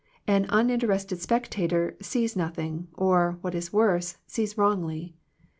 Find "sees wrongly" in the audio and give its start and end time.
4.25-5.13